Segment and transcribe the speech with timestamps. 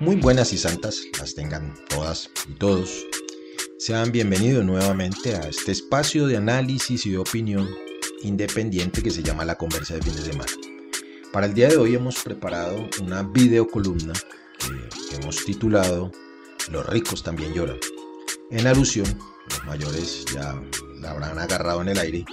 [0.00, 3.04] Muy buenas y santas las tengan todas y todos.
[3.78, 7.68] Sean bienvenidos nuevamente a este espacio de análisis y de opinión
[8.22, 10.50] independiente que se llama La Conversa de Fin de Semana.
[11.34, 14.14] Para el día de hoy hemos preparado una videocolumna
[15.10, 16.10] que hemos titulado
[16.70, 17.76] Los ricos también lloran.
[18.50, 19.06] En alusión,
[19.50, 20.58] los mayores ya
[20.98, 22.24] la habrán agarrado en el aire,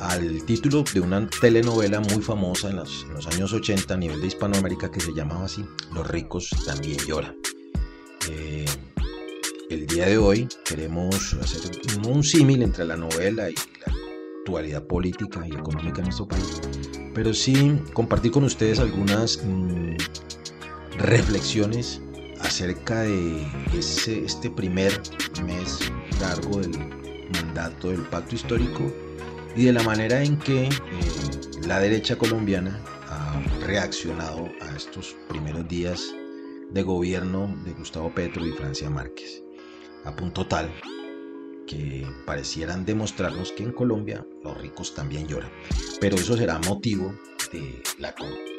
[0.00, 4.90] al título de una telenovela muy famosa en los, años 80 a nivel de Hispanoamérica
[4.90, 7.36] que se llamaba así, Los ricos también lloran.
[8.28, 8.64] Eh,
[9.70, 11.70] el día de hoy queremos hacer
[12.06, 13.92] un, símil entre la novela y la
[14.40, 16.60] actualidad política y económica en nuestro país,
[17.14, 19.96] pero sí compartir con ustedes algunas mm,
[20.98, 22.00] reflexiones
[22.40, 24.92] acerca de este primer
[25.46, 25.78] mes
[26.20, 26.76] largo del
[27.32, 28.92] mandato del pacto histórico
[29.56, 30.70] y de la manera en que eh,
[31.66, 36.14] la derecha colombiana ha reaccionado a estos primeros días
[36.70, 39.42] de gobierno de Gustavo Petro y Francia Márquez,
[40.04, 40.70] a punto tal
[41.66, 45.50] que parecieran demostrarnos que en Colombia los ricos también lloran.
[46.00, 47.14] Pero eso será motivo
[47.52, 48.14] de la,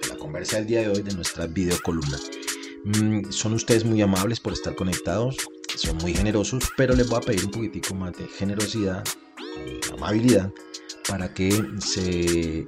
[0.10, 2.18] la conversa del día de hoy de nuestra videocolumna.
[2.86, 5.38] Mm, son ustedes muy amables por estar conectados,
[5.76, 9.04] son muy generosos, pero les voy a pedir un poquitico más de generosidad
[9.66, 10.52] y amabilidad
[11.08, 12.66] para que se,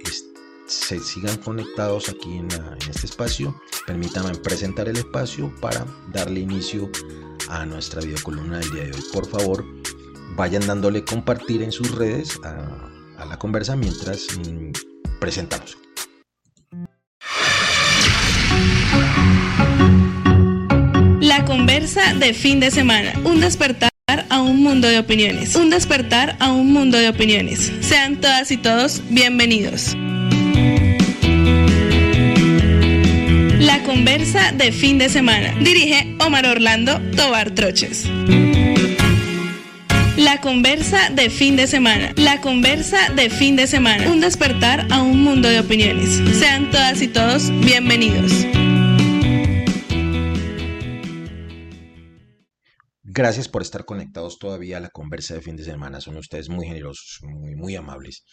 [0.67, 2.47] se sigan conectados aquí en,
[2.89, 3.59] este espacio.
[3.86, 6.89] Permítanme presentar el espacio para darle inicio
[7.50, 9.03] a nuestra videocolumna del día de hoy.
[9.13, 9.66] Por favor,
[10.36, 12.91] vayan dándole compartir en sus redes a,
[13.25, 14.72] la conversa mientras mm,
[15.19, 15.78] presentamos.
[21.22, 23.13] La conversa de fin de semana.
[23.23, 25.55] Un despertar a un mundo de opiniones.
[25.55, 27.71] Un despertar a un mundo de opiniones.
[27.81, 29.95] Sean todas y todos bienvenidos.
[33.59, 35.55] La conversa de fin de semana.
[35.59, 38.05] Dirige Omar Orlando Tobar Troches.
[40.17, 42.13] La conversa de fin de semana.
[42.15, 44.11] La conversa de fin de semana.
[44.11, 46.21] Un despertar a un mundo de opiniones.
[46.38, 48.45] Sean todas y todos bienvenidos.
[53.17, 56.01] Gracias por estar conectados todavía a la conversa de fin de semana.
[56.01, 58.25] Son ustedes muy generosos, muy, muy amables.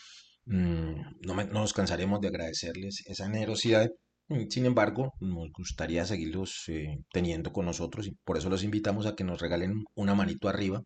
[0.45, 3.89] Mm, no, nos cansaremos de agradecerles esa generosidad.
[4.27, 9.07] Mm, sin embargo, nos gustaría seguirlos eh, teniendo con nosotros y por eso los invitamos
[9.07, 10.83] a que nos regalen una manito arriba,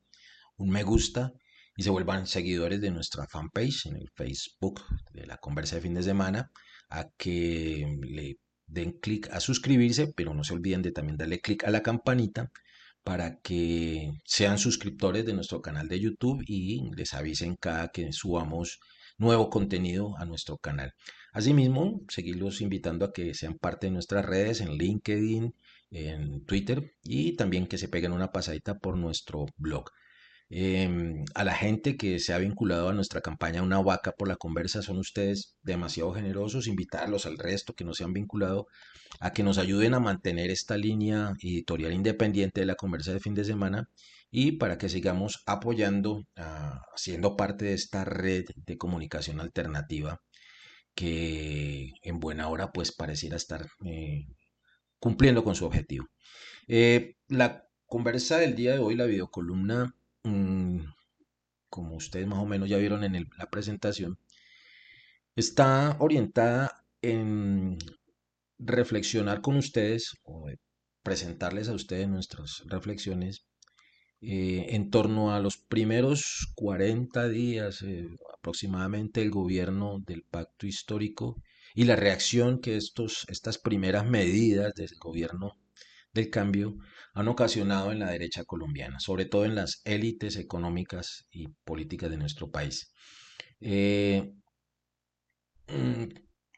[0.58, 1.32] un me gusta
[1.74, 4.82] y se vuelvan seguidores de nuestra fanpage en el Facebook
[5.14, 6.50] de la conversa de fin de semana,
[6.90, 8.36] a que le
[8.66, 12.50] den clic a suscribirse, pero no se olviden de también darle clic a la campanita
[13.06, 18.80] para que sean suscriptores de nuestro canal de YouTube y les avisen cada que subamos
[19.16, 20.92] nuevo contenido a nuestro canal.
[21.32, 25.54] Asimismo, seguirlos invitando a que sean parte de nuestras redes en LinkedIn,
[25.92, 29.88] en Twitter y también que se peguen una pasadita por nuestro blog.
[30.48, 34.36] Em, a la gente que se ha vinculado a nuestra campaña Una vaca por la
[34.36, 38.68] conversa, son ustedes demasiado generosos, invitarlos al resto que no se han vinculado
[39.20, 43.34] a que nos ayuden a mantener esta línea editorial independiente de la conversa de fin
[43.34, 43.88] de semana
[44.30, 46.24] y para que sigamos apoyando,
[46.96, 50.20] siendo parte de esta red de comunicación alternativa
[50.94, 54.26] que en buena hora pues pareciera estar eh,
[54.98, 56.06] cumpliendo con su objetivo.
[56.68, 59.94] Eh, la conversa del día de hoy, la videocolumna,
[61.68, 64.18] como ustedes más o menos ya vieron en la presentación,
[65.36, 67.78] está orientada en
[68.58, 70.48] reflexionar con ustedes o
[71.02, 73.46] presentarles a ustedes nuestras reflexiones
[74.20, 81.36] eh, en torno a los primeros 40 días eh, aproximadamente del gobierno del pacto histórico
[81.74, 85.52] y la reacción que estos, estas primeras medidas del gobierno
[86.14, 86.76] del cambio
[87.16, 92.18] han ocasionado en la derecha colombiana, sobre todo en las élites económicas y políticas de
[92.18, 92.90] nuestro país.
[93.58, 94.34] Eh,
[95.68, 96.04] mm,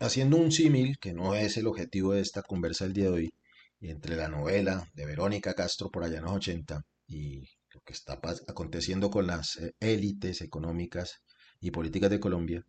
[0.00, 3.35] haciendo un símil, que no es el objetivo de esta conversa el día de hoy,
[3.81, 8.21] entre la novela de Verónica Castro por allá en los 80 y lo que está
[8.49, 11.23] aconteciendo con las eh, élites económicas
[11.61, 12.67] y políticas de Colombia,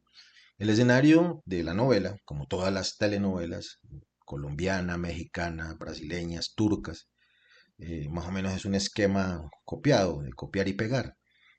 [0.59, 3.79] el escenario de la novela, como todas las telenovelas,
[4.25, 7.07] colombiana, mexicana, brasileñas, turcas,
[7.79, 11.15] eh, más o menos es un esquema copiado, de copiar y pegar.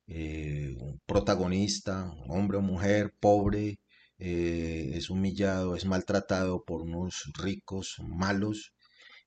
[0.06, 3.78] Eh, un protagonista, hombre o mujer, pobre,
[4.18, 8.72] eh, es humillado, es maltratado por unos ricos malos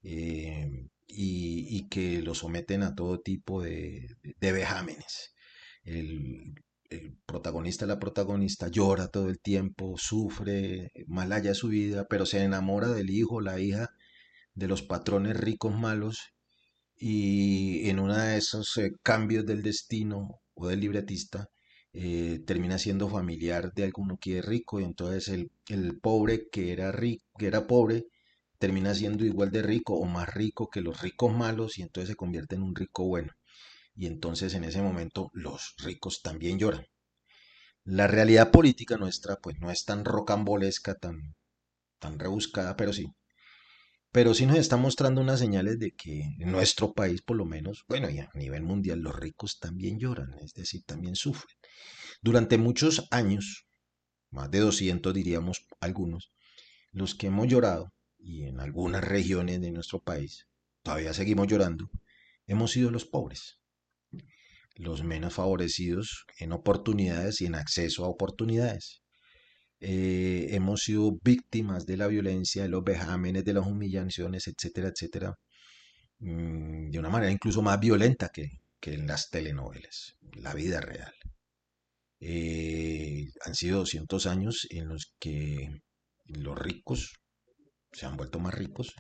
[0.04, 4.08] y, que lo someten a todo tipo de,
[4.40, 5.34] de vejámenes.
[5.84, 6.54] El,
[6.90, 12.44] el protagonista, la protagonista llora todo el tiempo, sufre, mal haya su vida, pero se
[12.44, 13.90] enamora del hijo, la hija
[14.54, 16.34] de los patrones ricos malos
[16.98, 21.50] y en uno de esos eh, cambios del destino o del libretista
[21.94, 26.72] eh, termina siendo familiar de alguno que es rico y entonces el, el pobre que
[26.72, 28.06] era rico, que era pobre
[28.58, 32.16] termina siendo igual de rico o más rico que los ricos malos y entonces se
[32.16, 33.34] convierte en un rico bueno.
[33.96, 36.86] Y entonces en ese momento los ricos también lloran.
[37.86, 41.34] La realidad política nuestra pues no es tan rocambolesca, tan,
[42.00, 43.08] tan rebuscada, pero sí.
[44.14, 47.84] Pero sí nos está mostrando unas señales de que en nuestro país, por lo menos,
[47.90, 51.58] bueno, y a nivel mundial, los ricos también lloran, es decir, también sufren.
[52.22, 53.66] Durante muchos años,
[54.30, 56.32] más de 200 diríamos algunos,
[56.92, 60.48] los que hemos llorado, y en algunas regiones de nuestro país,
[60.84, 61.90] todavía seguimos llorando,
[62.48, 63.60] hemos sido los pobres
[64.76, 69.03] los menos favorecidos en oportunidades y en acceso a oportunidades.
[69.86, 75.36] Eh, hemos sido víctimas de la violencia, de los vejámenes, de las humillaciones, etcétera, etcétera,
[76.20, 78.50] mm, de una manera incluso más violenta que,
[78.84, 81.14] en las telenovelas, la vida real.
[82.22, 85.70] Eh, han sido 200 años en los que
[86.28, 87.16] los ricos
[87.92, 88.96] se han vuelto más ricos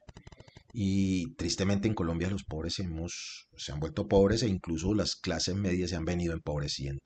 [0.74, 5.56] y tristemente en Colombia los pobres hemos, se han vuelto pobres e incluso las clases
[5.56, 7.02] medias se han venido empobreciendo.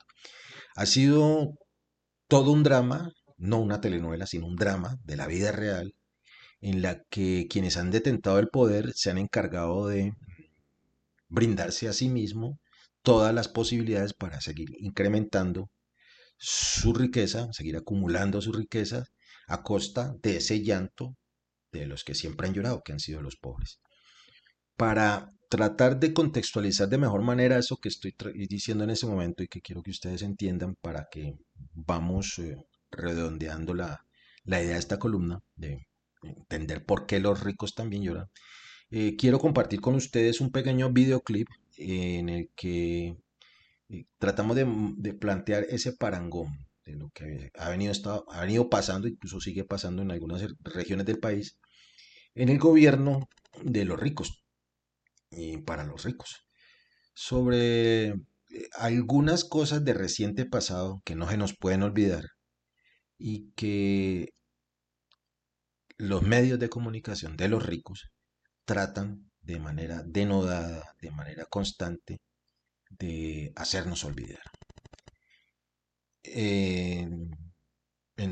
[0.76, 1.58] Ha sido
[2.28, 5.96] todo un drama, no una telenovela, sino un drama de la vida real,
[6.62, 10.14] en la que quienes han detentado el poder se han encargado de
[11.30, 12.60] brindarse a sí mismo
[13.02, 15.70] todas las posibilidades para seguir incrementando
[16.38, 19.06] su riqueza, seguir acumulando su riqueza
[19.48, 21.16] a costa de ese llanto
[21.72, 23.80] de los que siempre han llorado, que han sido los pobres.
[24.76, 28.14] Para tratar de contextualizar de mejor manera eso que estoy
[28.50, 31.36] diciendo en ese momento y que quiero que ustedes entiendan para que
[31.74, 32.58] vamos eh,
[32.92, 34.06] redondeando la,
[34.46, 35.88] idea de esta columna, de
[36.22, 38.30] entender por qué los ricos también lloran,
[38.90, 43.18] eh, quiero compartir con ustedes un pequeño videoclip en el que
[43.90, 44.66] eh, tratamos de,
[44.98, 47.94] de, plantear ese parangón de lo que ha venido,
[48.30, 51.60] ha venido pasando, incluso sigue pasando en algunas regiones del país,
[52.34, 53.30] en el gobierno
[53.64, 54.44] de los ricos
[55.32, 56.48] y para los ricos.
[57.14, 58.16] Sobre eh,
[58.74, 62.37] algunas cosas de reciente pasado que no se nos pueden olvidar
[63.18, 64.30] y que
[65.98, 68.12] los medios de comunicación de los ricos
[68.66, 72.20] tratan de manera denodada, de manera constante,
[72.90, 74.42] de hacernos olvidar.
[76.24, 77.32] En,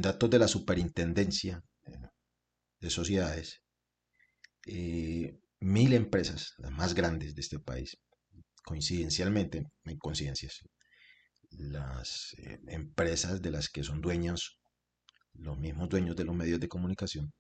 [0.02, 1.64] datos de la superintendencia
[2.80, 3.62] de sociedades,
[4.68, 7.98] eh, mil empresas, las más grandes de este país,
[8.64, 10.60] coincidencialmente, en coincidencias,
[11.52, 14.60] las eh, empresas de las que son dueños,
[15.38, 17.34] los mismos dueños de los medios de comunicación,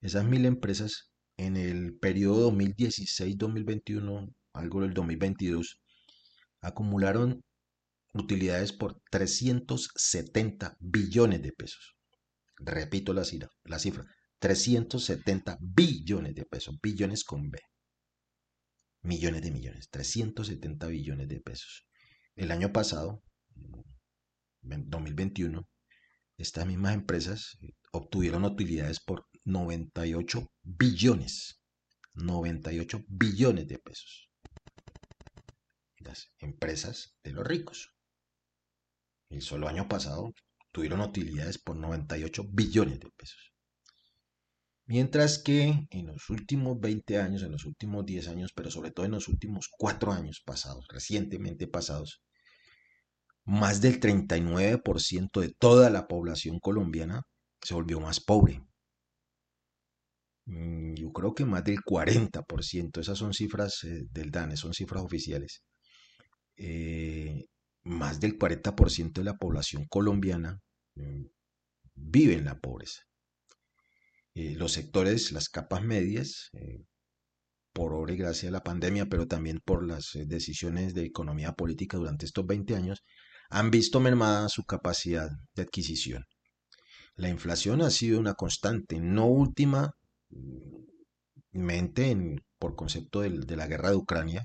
[0.00, 5.80] esas mil empresas en el periodo 2016-2021, algo del 2022,
[6.60, 7.42] acumularon
[8.14, 11.96] utilidades por 370 billones de pesos.
[12.56, 14.04] Repito la cifra, la cifra,
[14.40, 17.60] 370 billones de pesos, billones con B.
[19.02, 21.86] Millones de millones, 370 billones de pesos.
[22.34, 23.22] El año pasado,
[24.62, 25.68] 2021,
[26.38, 27.58] estas mismas empresas
[27.92, 31.60] obtuvieron utilidades por 98 billones,
[32.14, 34.30] 98 billones de pesos.
[35.98, 37.92] Las empresas de los ricos
[39.30, 40.32] el solo año pasado
[40.72, 43.52] tuvieron utilidades por 98 billones de pesos.
[44.86, 49.04] Mientras que en los últimos 20 años, en los últimos 10 años, pero sobre todo
[49.04, 52.22] en los últimos 4 años pasados, recientemente pasados,
[53.48, 57.22] más del 39% de toda la población colombiana
[57.62, 58.60] se volvió más pobre.
[60.44, 65.02] Mm, yo creo que más del 40%, esas son cifras eh, del DANE, son cifras
[65.02, 65.62] oficiales.
[66.56, 67.46] Eh,
[67.84, 70.60] más del 40% de la población colombiana
[70.96, 71.24] mm,
[71.94, 73.00] vive en la pobreza.
[74.34, 76.50] Eh, los sectores, las capas medias,
[77.72, 81.96] por obra y gracia de la pandemia, pero también por las decisiones de economía política
[81.96, 83.04] durante estos 20 años,
[83.48, 86.24] han visto mermada su capacidad de adquisición.
[87.16, 89.92] La inflación ha sido una constante, no última
[90.30, 90.76] mm,
[91.52, 92.16] mente
[92.58, 94.44] por concepto de la guerra de Ucrania,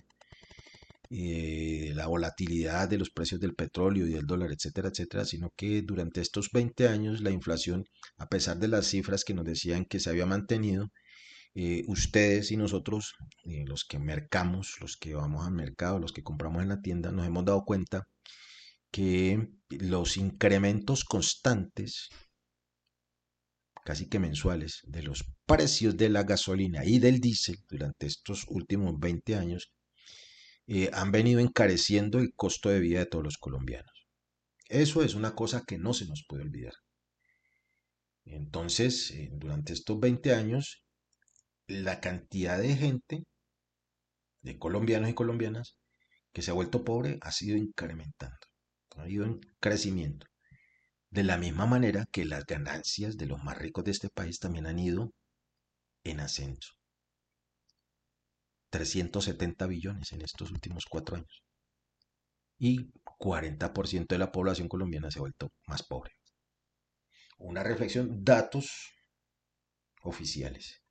[1.15, 5.83] eh, la volatilidad de los precios del petróleo y del dólar, etcétera, etcétera, sino que
[5.83, 7.85] durante estos 20 años la inflación,
[8.17, 10.87] a pesar de las cifras que nos decían que se había mantenido,
[11.55, 13.13] eh, ustedes y nosotros,
[13.45, 17.11] eh, los que mercamos, los que vamos al mercado, los que compramos en la tienda,
[17.11, 18.07] nos hemos dado cuenta
[18.93, 22.09] que los incrementos constantes
[23.83, 28.97] casi que mensuales, de los precios de la gasolina y del diésel durante estos últimos
[28.99, 29.73] 20 años,
[30.67, 34.07] eh, han venido encareciendo el costo de vida de todos los colombianos.
[34.69, 36.73] Eso es una cosa que no se nos puede olvidar.
[38.25, 40.85] Entonces, eh, durante estos 20 años,
[41.67, 43.23] la cantidad de gente,
[44.41, 45.75] de colombianos y colombianas,
[46.31, 48.47] que se ha vuelto pobre ha sido incrementando,
[48.97, 50.27] ha ido en crecimiento.
[51.09, 54.65] De la misma manera que las ganancias de los más ricos de este país también
[54.65, 55.13] han ido
[56.03, 56.73] en ascenso.
[58.71, 61.43] 370 billones en estos últimos cuatro años.
[62.57, 66.13] Y 40% de la población colombiana se ha vuelto más pobre.
[67.37, 68.91] Una reflexión, datos
[70.01, 70.81] oficiales.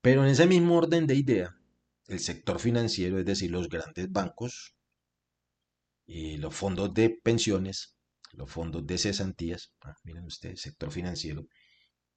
[0.00, 1.56] Pero en ese mismo orden de idea,
[2.06, 4.74] el sector financiero, es decir, los grandes bancos,
[6.06, 7.96] y los fondos de pensiones,
[8.32, 11.46] los fondos de cesantías, ah, miren ustedes, sector financiero,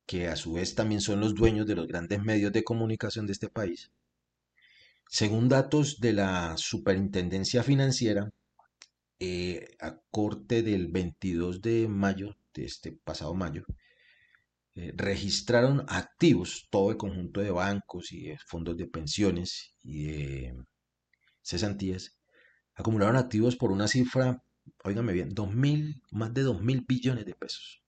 [0.05, 3.33] que a su vez también son los dueños de los grandes medios de comunicación de
[3.33, 3.91] este país.
[5.09, 8.31] Según datos de la Superintendencia Financiera,
[9.19, 13.65] eh, a corte del 22 de mayo, de este pasado mayo,
[14.75, 20.55] eh, registraron activos, todo el conjunto de bancos y de fondos de pensiones y de
[21.41, 22.17] cesantías,
[22.75, 24.43] acumularon activos por una cifra,
[24.83, 25.33] óigame bien,
[26.11, 27.81] más de 2 mil billones de pesos.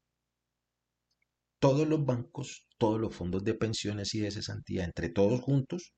[1.59, 5.93] Todos los bancos, todos los fondos de pensiones y de cesantía, entre todos juntos,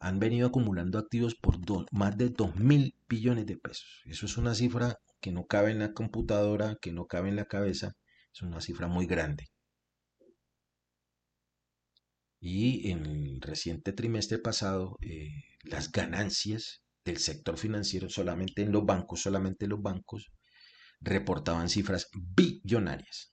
[0.00, 1.58] han venido acumulando activos por
[1.92, 4.02] más de 2 mil billones de pesos.
[4.06, 7.44] Eso es una cifra que no cabe en la computadora, que no cabe en la
[7.46, 7.92] cabeza,
[8.32, 9.48] es una cifra muy grande.
[12.40, 15.28] Y en el reciente trimestre pasado, eh,
[15.62, 20.30] las ganancias del sector financiero solamente en los bancos, solamente los bancos,
[21.00, 23.32] reportaban cifras billonarias.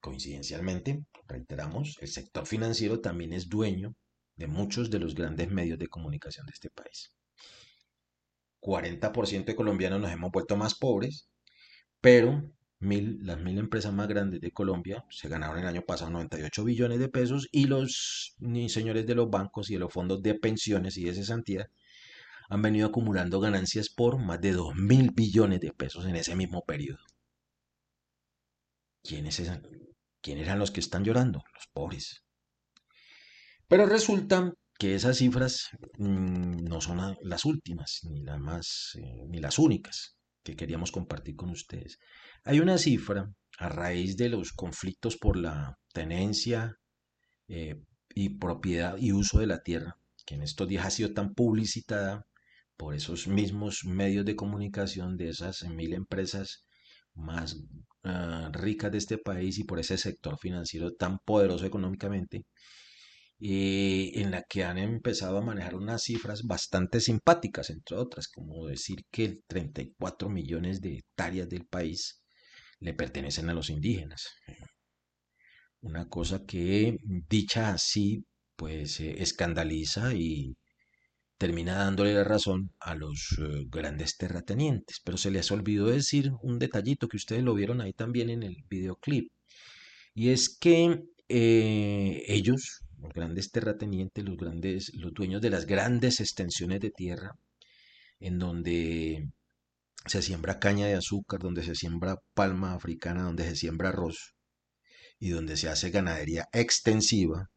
[0.00, 3.94] Coincidencialmente, reiteramos, el sector financiero también es dueño
[4.36, 7.12] de muchos de los grandes medios de comunicación de este país.
[8.60, 11.28] 40% de colombianos nos hemos vuelto más pobres,
[12.00, 16.98] pero las mil empresas más grandes de Colombia se ganaron el año pasado 98 billones
[17.00, 18.36] de pesos y los
[18.68, 21.70] señores de los bancos y de los fondos de pensiones y de cesantía
[22.48, 26.64] han venido acumulando ganancias por más de 2 mil billones de pesos en ese mismo
[26.64, 27.00] periodo.
[29.02, 29.42] ¿Quiénes,
[30.20, 31.42] ¿Quiénes eran los que están llorando?
[31.54, 32.22] Los pobres.
[33.66, 39.40] Pero resulta que esas cifras mm, no son las últimas, ni las más, eh, ni
[39.40, 40.17] las únicas
[40.48, 41.98] que queríamos compartir con ustedes.
[42.44, 46.76] Hay una cifra a raíz de los conflictos por la tenencia
[47.48, 47.82] eh,
[48.14, 52.26] y propiedad y uso de la tierra, que en estos días ha sido tan publicitada
[52.78, 56.64] por esos mismos medios de comunicación de esas mil empresas
[57.14, 57.56] más
[58.04, 62.46] ah, ricas de este país y por ese sector financiero tan poderoso económicamente,
[63.40, 68.66] eh, en la que han empezado a manejar unas cifras bastante simpáticas, entre otras, como
[68.66, 72.20] decir que 34 millones de hectáreas del país
[72.80, 74.26] le pertenecen a los indígenas.
[75.80, 76.96] Una cosa que,
[77.28, 78.24] dicha así,
[78.56, 80.56] pues eh, escandaliza y
[81.38, 85.00] termina dándole la razón a los eh, grandes terratenientes.
[85.04, 88.64] Pero se les olvidó decir un detallito que ustedes lo vieron ahí también en el
[88.68, 89.30] videoclip.
[90.14, 96.80] Y es que ellos, los grandes terratenientes, los grandes, los dueños de las grandes extensiones
[96.80, 97.36] de tierra,
[98.20, 99.30] en donde
[100.06, 104.34] se siembra caña de azúcar, donde se siembra palma africana, donde se siembra arroz
[105.18, 107.48] y donde se hace ganadería extensiva,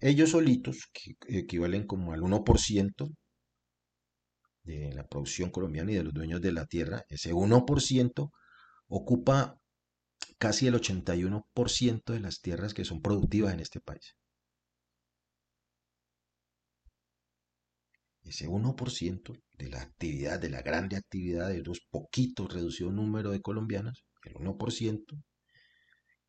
[0.00, 3.16] ellos solitos, que equivalen como al 1%
[4.62, 8.30] de la producción colombiana y de los dueños de la tierra, ese 1%
[8.86, 9.58] ocupa
[10.38, 14.14] casi el 81% de las tierras que son productivas en este país.
[18.28, 23.40] Ese 1% de la actividad, de la grande actividad de los poquitos reducido número de
[23.40, 25.22] colombianos, el 1%,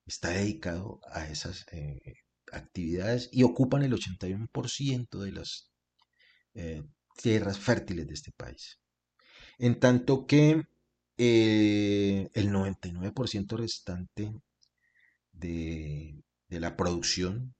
[0.05, 1.99] está dedicado a esas eh,
[2.51, 5.69] actividades y ocupan el 81% de las
[6.55, 6.83] eh,
[7.21, 8.79] tierras fértiles de este país.
[9.57, 10.63] En tanto que
[11.17, 14.33] eh, el 99% restante
[15.33, 17.53] de, de la producción,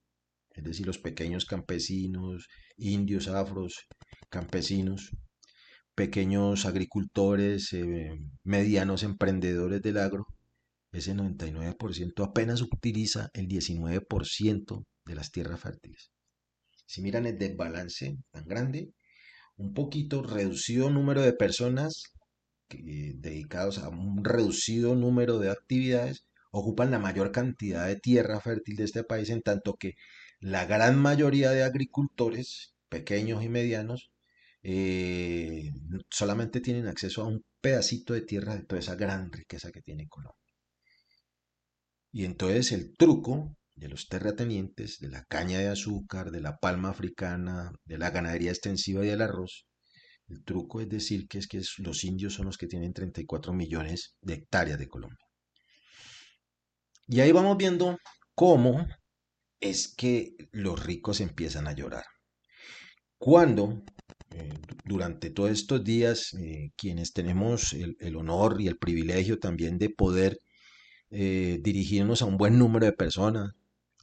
[0.60, 2.48] es decir, los pequeños campesinos,
[2.78, 3.88] indios, afros,
[4.30, 5.12] campesinos,
[5.96, 10.28] pequeños agricultores, eh, medianos emprendedores del agro,
[10.92, 16.12] ese 99% apenas utiliza el 19% de las tierras fértiles.
[16.86, 18.89] Si miran el desbalance tan grande,
[19.56, 22.04] un poquito reducido número de personas
[22.70, 28.84] dedicados a un reducido número de actividades, ocupan la mayor cantidad de tierra fértil de
[28.86, 29.94] este país, en tanto que
[30.39, 34.12] la gran mayoría de agricultores, pequeños y medianos,
[34.63, 35.72] eh,
[36.10, 40.08] solamente tienen acceso a un pedacito de tierra de toda esa gran riqueza que tiene
[40.08, 40.36] Colombia.
[42.12, 46.89] Y entonces el truco de los terratenientes, de la caña de azúcar, de la palma
[46.89, 49.65] africana, de la ganadería extensiva y del arroz,
[50.27, 54.15] el truco es decir que es que los indios son los que tienen 34 millones
[54.22, 55.25] de hectáreas de Colombia.
[57.08, 57.98] Y ahí vamos viendo
[58.36, 58.86] cómo
[59.62, 62.06] es que los ricos empiezan a llorar.
[63.18, 63.84] Cuando
[64.32, 64.54] eh,
[64.86, 70.39] durante todos estos días, eh, quienes tenemos el, honor y el privilegio también de poder
[71.12, 73.54] eh, dirigirnos a un buen número de personas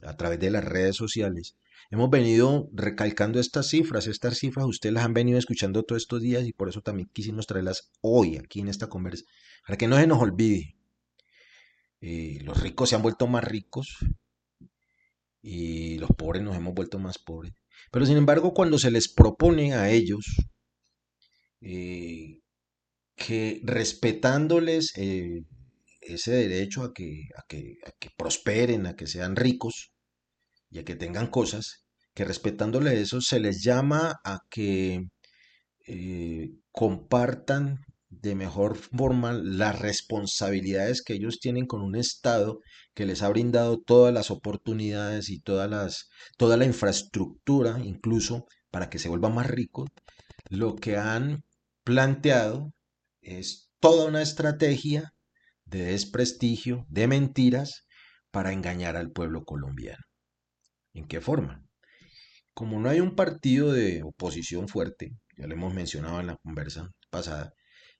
[0.03, 1.57] a través de las redes sociales,
[1.89, 4.07] hemos venido recalcando estas cifras.
[4.07, 7.47] Estas cifras ustedes las han venido escuchando todos estos días y por eso también quisimos
[7.47, 9.25] traerlas hoy aquí en esta conversa,
[9.65, 10.75] para que no se nos olvide.
[12.01, 13.97] los ricos se han vuelto más ricos
[15.49, 17.53] y los pobres nos hemos vuelto más pobres.
[17.89, 20.25] Pero sin embargo, cuando se les propone a ellos
[21.61, 22.41] eh,
[23.15, 25.43] que respetándoles eh,
[26.01, 29.93] ese derecho a que, a, que, prosperen, a que sean ricos
[30.69, 35.07] y a que tengan cosas, que respetándoles eso se les llama a que
[35.87, 37.85] eh, compartan
[38.21, 42.59] de mejor forma las responsabilidades que ellos tienen con un Estado
[42.93, 48.89] que les ha brindado todas las oportunidades y todas las, toda la infraestructura, incluso para
[48.89, 49.89] que se vuelvan más ricos,
[50.49, 51.43] lo que han
[51.83, 52.73] planteado
[53.21, 55.13] es toda una estrategia
[55.65, 57.87] de desprestigio, de mentiras,
[58.31, 60.03] para engañar al pueblo colombiano.
[60.93, 61.63] ¿En qué forma?
[62.53, 66.89] Como no hay un partido de oposición fuerte, ya lo hemos mencionado en la conversa
[67.09, 67.53] pasada,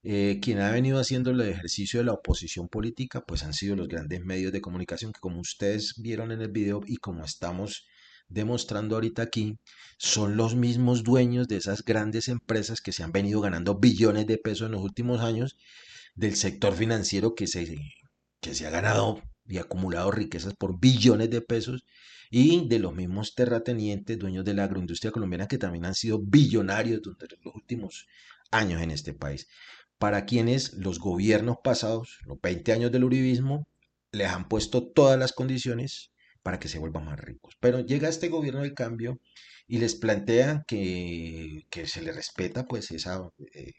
[0.09, 3.89] eh, quien ha venido haciendo el ejercicio de la oposición política, pues han sido los
[3.89, 7.85] grandes medios de comunicación que como ustedes vieron en el video y como estamos
[8.29, 9.57] demostrando ahorita aquí,
[9.97, 14.37] son los mismos dueños de esas grandes empresas que se han venido ganando billones de
[14.37, 15.57] pesos en los últimos años,
[16.15, 17.77] del sector financiero que se,
[18.39, 21.83] que se ha ganado y acumulado riquezas por billones de pesos,
[22.31, 27.01] y de los mismos terratenientes, dueños de la agroindustria colombiana, que también han sido billonarios
[27.01, 28.07] durante los últimos
[28.51, 29.49] años en este país
[29.97, 33.67] para quienes los gobiernos pasados, los 20 años del uribismo,
[34.11, 36.11] les han puesto todas las condiciones
[36.43, 37.55] para que se vuelvan más ricos.
[37.59, 39.19] Pero llega este gobierno del cambio
[39.67, 43.21] y les plantea que, se les respeta pues esa,
[43.53, 43.73] eh,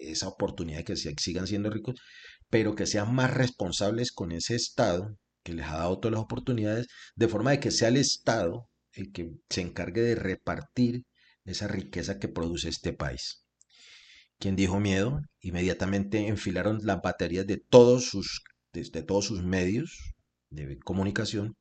[0.00, 2.00] esa oportunidad de que sigan siendo ricos,
[2.48, 6.88] pero que sean más responsables con ese Estado que les ha dado todas las oportunidades,
[7.14, 11.04] de forma de que sea el Estado el que se encargue de repartir
[11.44, 13.44] esa riqueza que produce este país.
[14.40, 20.14] Quien dijo miedo, inmediatamente enfilaron las baterías de todos sus, de, todos sus medios
[20.48, 21.56] de comunicación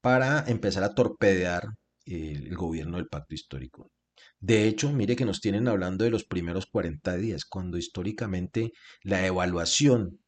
[0.00, 1.62] para empezar a torpedear
[2.06, 3.92] el, gobierno del pacto histórico.
[4.40, 9.24] De hecho, mire que nos tienen hablando de los primeros 40 días, cuando históricamente la
[9.24, 10.18] evaluación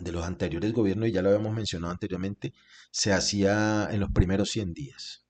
[0.00, 2.54] de los anteriores gobiernos, y ya lo habíamos mencionado anteriormente,
[2.90, 5.24] se hacía en los primeros 100 días.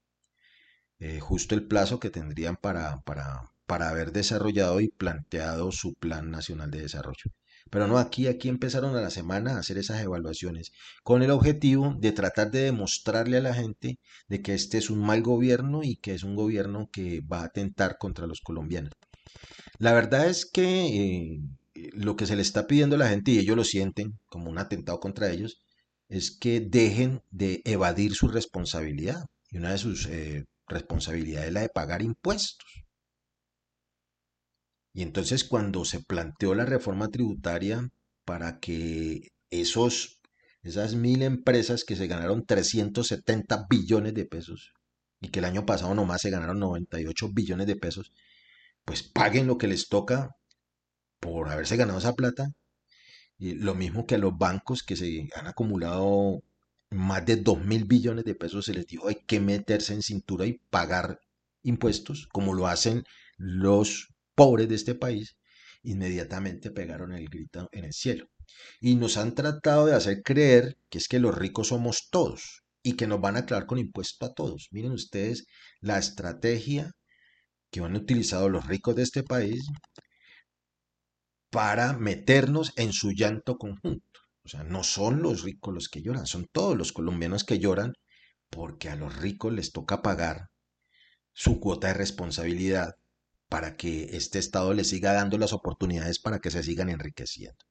[0.99, 6.31] Eh, justo el plazo que tendrían para, para, para haber desarrollado y planteado su plan
[6.31, 7.33] nacional de desarrollo.
[7.71, 10.73] Pero no, aquí, aquí empezaron a la semana a hacer esas evaluaciones
[11.03, 13.99] con el objetivo de tratar de demostrarle a la gente
[14.29, 17.47] de que este es un mal gobierno y que es un gobierno que va a
[17.47, 18.93] atentar contra los colombianos.
[19.79, 21.41] La verdad es que eh,
[21.95, 24.59] lo que se le está pidiendo a la gente, y ellos lo sienten como un
[24.59, 25.63] atentado contra ellos,
[26.09, 29.25] es que dejen de evadir su responsabilidad.
[29.51, 32.84] Y una de sus eh, responsabilidades es la de pagar impuestos.
[34.95, 37.91] Y entonces cuando se planteó la reforma tributaria
[38.25, 40.21] para que esos,
[40.63, 44.73] esas mil empresas que se ganaron 370 billones de pesos
[45.21, 48.13] y que el año pasado nomás se ganaron 98 billones de pesos,
[48.85, 50.37] pues paguen lo que les toca
[51.19, 52.53] por haberse ganado esa plata.
[53.37, 56.43] Y lo mismo que a los bancos que se han acumulado
[56.91, 60.47] más de 2 mil billones de pesos, se les dijo hay que meterse en cintura
[60.47, 61.19] y pagar
[61.65, 63.05] impuestos, como lo hacen
[63.37, 65.37] los pobres de este país,
[65.83, 68.27] inmediatamente pegaron el grito en el cielo.
[68.81, 72.95] Y nos han tratado de hacer creer que es que los ricos somos todos y
[72.95, 74.69] que nos van a aclarar con impuesto a todos.
[74.71, 75.47] Miren ustedes
[75.81, 76.93] la estrategia
[77.71, 79.67] que han utilizado los ricos de este país
[81.51, 84.21] para meternos en su llanto conjunto.
[84.45, 87.95] O sea, no son los ricos los que lloran, son todos los colombianos que lloran
[88.51, 90.49] porque a los ricos les toca pagar
[91.33, 92.95] su cuota de responsabilidad
[93.49, 97.65] para que este Estado le siga dando las oportunidades para que se sigan enriqueciendo.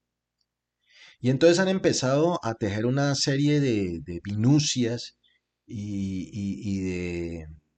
[1.20, 5.18] Y entonces han empezado a tejer una serie de, de minucias
[5.66, 6.82] y,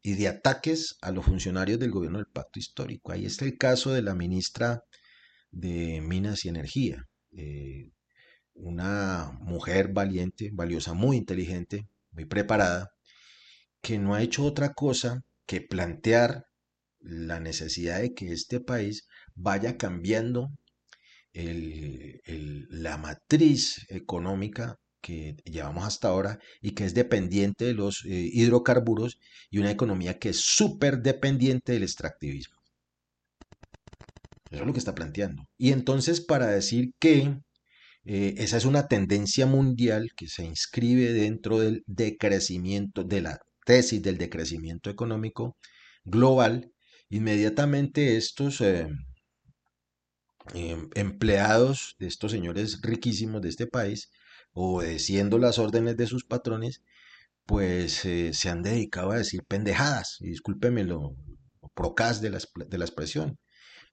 [0.03, 3.12] de ataques a los funcionarios del gobierno del pacto histórico.
[3.12, 4.81] Ahí está el caso de la ministra
[5.51, 7.91] de Minas y Energía, eh,
[8.53, 12.91] una mujer valiente, valiosa, muy inteligente, muy preparada,
[13.81, 16.45] que no ha hecho otra cosa que plantear
[17.06, 20.50] la necesidad de que este país vaya cambiando
[21.34, 29.20] la matriz económica que llevamos hasta ahora y que es dependiente de los eh, hidrocarburos
[29.52, 32.56] y una economía que es súper dependiente del extractivismo.
[34.50, 35.44] Eso es lo que está planteando.
[35.58, 37.38] Y entonces para decir que
[38.06, 44.02] eh, esa es una tendencia mundial que se inscribe dentro del decrecimiento, de la tesis
[44.02, 45.58] del decrecimiento económico
[46.04, 46.72] global,
[47.15, 48.89] inmediatamente estos eh,
[50.54, 54.10] em, empleados de estos señores riquísimos de este país,
[54.54, 56.82] obedeciendo las órdenes de sus patrones,
[57.45, 61.15] pues eh, se han dedicado a decir pendejadas, y discúlpeme lo,
[61.73, 63.38] procaz de la, de expresión,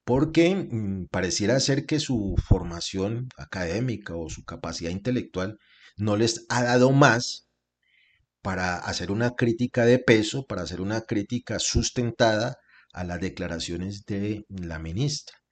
[0.04, 5.58] porque mm, pareciera ser que su formación académica o su capacidad intelectual
[5.96, 7.48] no les ha dado más
[8.42, 12.56] para hacer una crítica de peso, para hacer una crítica sustentada
[12.92, 15.42] a las declaraciones de la ministra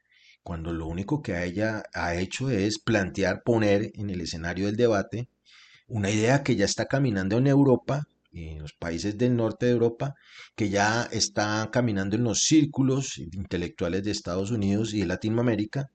[0.42, 5.29] cuando lo único que ella ha hecho es plantear, poner en el escenario del debate
[5.87, 10.14] una idea que ya está caminando en Europa, en los países del norte de Europa,
[10.55, 15.90] que ya está caminando en los círculos intelectuales de Estados Unidos y de Latinoamérica,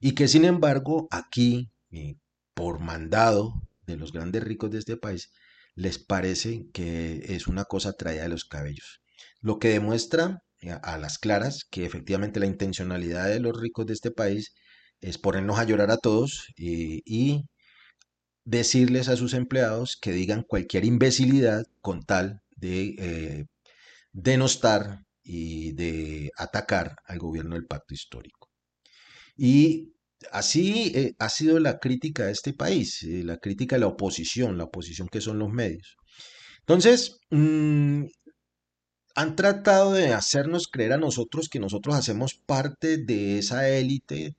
[0.00, 2.16] y que sin embargo aquí, eh,
[2.54, 5.30] por mandado de los grandes ricos de este país,
[5.74, 9.00] les parece que es una cosa traída de los cabellos.
[9.40, 14.10] Lo que demuestra a las claras que efectivamente la intencionalidad de los ricos de este
[14.10, 14.54] país
[15.00, 17.44] es ponernos a llorar a todos eh, y
[18.44, 23.44] decirles a sus empleados que digan cualquier imbecilidad con tal de eh,
[24.12, 28.50] denostar y de atacar al gobierno del pacto histórico.
[29.36, 29.94] Y
[30.32, 34.58] así eh, ha sido la crítica de este país, eh, la crítica de la oposición,
[34.58, 35.96] la oposición que son los medios.
[36.60, 38.04] Entonces, mm,
[39.14, 44.36] han tratado de hacernos creer a nosotros que nosotros hacemos parte de esa élite,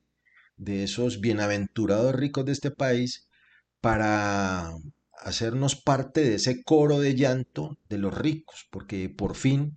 [0.58, 3.28] de esos bienaventurados ricos de este país,
[3.80, 4.72] para
[5.20, 9.76] hacernos parte de ese coro de llanto de los ricos, porque por fin,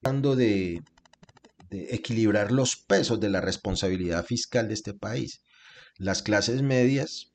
[0.00, 0.82] tratando de,
[1.70, 5.42] equilibrar los pesos de la responsabilidad fiscal de este país,
[5.98, 7.32] las clases medias,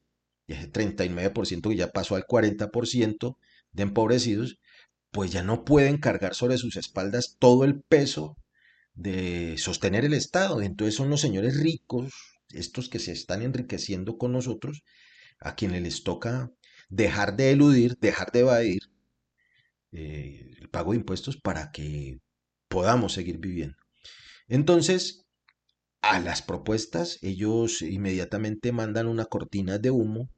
[0.47, 3.37] ese 39% que ya pasó al 40%
[3.71, 4.57] de empobrecidos,
[5.15, 8.35] pues ya no pueden cargar sobre sus espaldas todo el peso
[8.95, 10.61] de sostener el Estado.
[10.61, 12.11] Entonces son los señores ricos,
[12.49, 14.83] estos que se están enriqueciendo con nosotros,
[15.39, 16.51] a quienes les toca
[16.89, 18.81] dejar de eludir, dejar de evadir
[19.93, 22.19] eh, el pago de impuestos para que
[22.67, 23.77] podamos seguir viviendo.
[24.49, 25.25] Entonces,
[26.01, 30.29] a las propuestas, ellos inmediatamente mandan una cortina de humo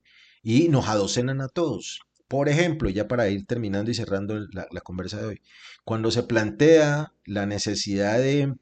[0.43, 2.06] y nos adocenan a todos.
[2.27, 5.41] Por ejemplo, ya para ir terminando y cerrando la, conversa de hoy,
[5.85, 8.55] cuando se plantea la necesidad de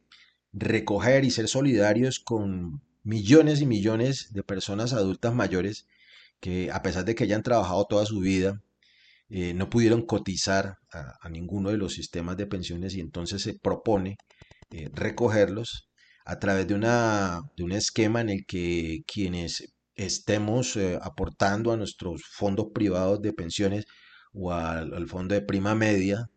[0.53, 5.87] recoger y ser solidarios con millones y millones de personas adultas mayores
[6.39, 8.61] que a pesar de que hayan trabajado toda su vida,
[9.29, 13.55] eh, no pudieron cotizar a, a ninguno de los sistemas de pensiones y entonces se
[13.55, 14.17] propone
[14.71, 15.89] eh, recogerlos
[16.25, 21.77] a través de una, de un esquema en el que quienes estemos eh, aportando a
[21.77, 23.85] nuestros fondos privados de pensiones
[24.33, 26.29] o al, fondo de prima media,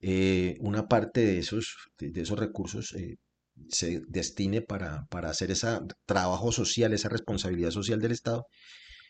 [0.00, 3.16] eh, una parte de esos, de esos recursos eh,
[3.68, 5.68] se destine para, para hacer ese
[6.06, 8.46] trabajo social, esa responsabilidad social del Estado,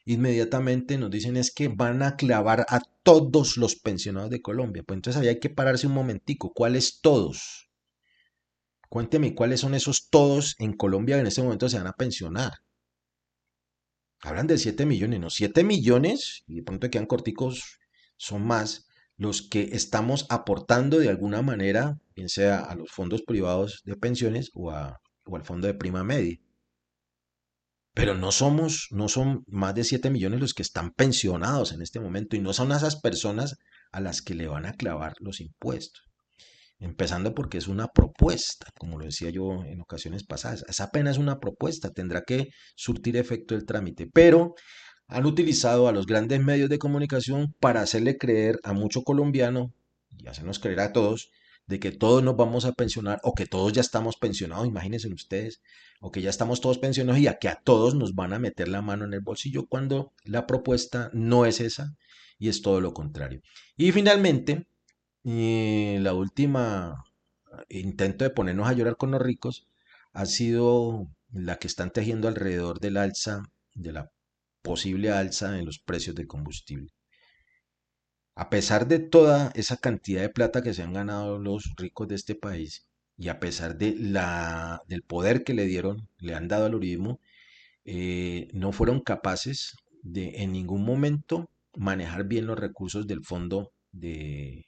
[0.05, 4.83] inmediatamente nos dicen es que van a clavar a todos los pensionados de Colombia.
[4.87, 6.53] Pues entonces ahí hay que pararse un momentico.
[6.53, 7.71] ¿Cuáles todos?
[8.89, 12.53] Cuénteme cuáles son esos todos en Colombia que en este momento se van a pensionar.
[14.23, 15.31] Hablan de 7 millones, ¿no?
[15.31, 17.79] 7 millones, y de pronto quedan corticos,
[18.17, 23.83] son más los que estamos aportando de alguna manera, bien sea a los fondos privados
[23.85, 26.39] de pensiones o, al fondo de prima media.
[27.95, 32.01] Pero no somos, no son más de 7 millones los que están pensionados en este
[32.01, 33.59] momento y no son esas personas
[33.91, 36.12] a las que le van a clavar los impuestos.
[36.83, 40.65] Empezando porque es una propuesta, como lo decía yo en ocasiones pasadas.
[40.69, 44.09] Es apenas una propuesta, tendrá que surtir efecto el trámite.
[44.13, 44.57] Pero
[45.07, 49.73] han utilizado a los grandes medios de comunicación para hacerle creer a mucho colombiano
[50.19, 51.31] y hacernos creer a todos
[51.67, 55.63] de que todos nos vamos a pensionar o que todos ya estamos pensionados, imagínense ustedes,
[56.01, 58.67] o que ya estamos todos pensionados y a que a todos nos van a meter
[58.67, 61.95] la mano en el bolsillo cuando la propuesta no es esa
[62.39, 63.41] y es todo lo contrario.
[63.77, 64.67] Y finalmente,
[65.25, 67.05] eh, la última
[67.69, 69.67] intento de ponernos a llorar con los ricos
[70.13, 74.11] ha sido la que están tejiendo alrededor del alza, de la
[74.63, 76.93] posible alza en los precios del combustible.
[78.35, 82.15] A pesar de toda esa cantidad de plata que se han ganado los ricos de
[82.15, 82.87] este país
[83.19, 87.21] y a pesar de la, del poder que le dieron, le han dado al uribismo,
[87.85, 94.67] eh, no fueron capaces de en ningún momento manejar bien los recursos del fondo de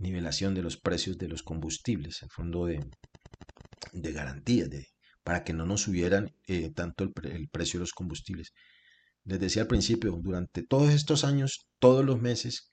[0.00, 2.84] nivelación de los precios de los combustibles, el fondo de,
[3.92, 4.86] de garantía, de,
[5.22, 8.52] para que no nos subieran eh, tanto el, precio de los combustibles.
[9.24, 12.72] Les decía al principio, durante todos estos años, todos los meses,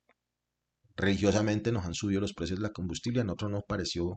[0.96, 4.16] religiosamente nos han subido los precios de la combustible, a nosotros nos pareció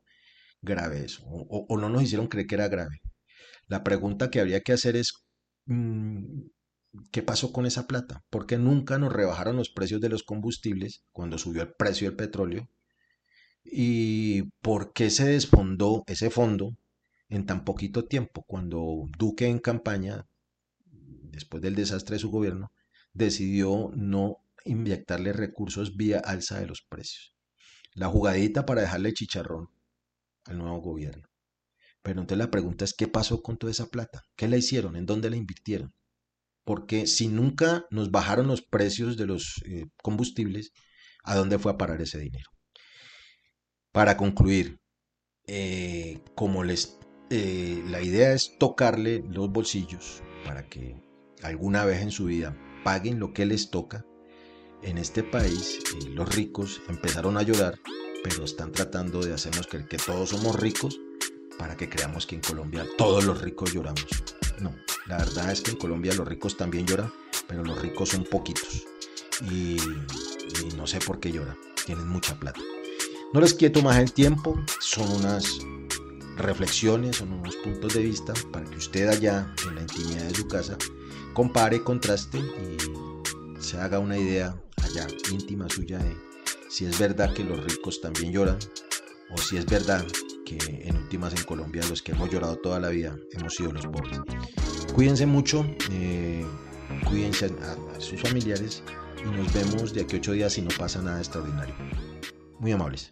[0.63, 2.99] grave eso, o, no nos hicieron creer que era grave.
[3.67, 5.13] La pregunta que habría que hacer es,
[5.67, 6.43] mm,
[7.11, 8.23] ¿qué pasó con esa plata?
[8.31, 12.17] ¿Por qué nunca nos rebajaron los precios de los combustibles cuando subió el precio del
[12.17, 12.69] petróleo?
[13.63, 16.77] ¿Y por qué se desfondó ese fondo
[17.29, 20.27] en tan poquito tiempo cuando Duque en campaña,
[20.87, 22.73] después del desastre de su gobierno,
[23.13, 27.35] decidió no inyectarle recursos vía alza de los precios?
[27.95, 29.69] La jugadita para dejarle chicharrón
[30.45, 31.29] al nuevo gobierno.
[32.03, 34.25] Pero entonces la pregunta es, ¿qué pasó con toda esa plata?
[34.37, 34.97] ¿Qué la hicieron?
[34.97, 35.95] ¿En dónde la invirtieron?
[36.65, 40.73] Porque si nunca nos bajaron los precios de los eh, combustibles,
[41.25, 42.51] ¿a dónde fue a parar ese dinero?
[43.93, 44.79] Para concluir,
[45.47, 46.99] eh, como les,
[47.31, 51.03] eh, la idea es tocarle los bolsillos para que
[51.43, 54.05] alguna vez en su vida paguen lo que les toca,
[54.83, 57.75] en este país los ricos empezaron a llorar
[58.23, 61.01] pero están tratando de hacernos creer que todos somos ricos
[61.59, 64.07] para que creamos que en Colombia todos los ricos lloramos.
[64.61, 64.75] No,
[65.07, 67.13] la verdad es que en Colombia los ricos también lloran,
[67.47, 68.85] pero los ricos son poquitos.
[69.51, 69.77] Y,
[70.77, 72.61] no sé por qué lloran, tienen mucha plata.
[73.33, 75.61] No les quiero más el tiempo, son unas
[76.37, 80.49] reflexiones, son unos puntos de vista para que usted allá en la intimidad de su
[80.49, 80.77] casa
[81.33, 86.17] compare, contraste y se haga una idea allá íntima suya de
[86.69, 88.59] si es verdad que los ricos también lloran
[89.31, 90.05] o si es verdad
[90.45, 93.87] que en últimas en Colombia los que hemos llorado toda la vida hemos sido los
[93.87, 94.19] pobres.
[94.93, 96.45] Cuídense mucho, eh,
[97.09, 98.83] cuídense a, a sus familiares
[99.25, 101.77] y nos vemos de aquí a ocho días si no pasa nada extraordinario.
[102.61, 103.11] Muy amables.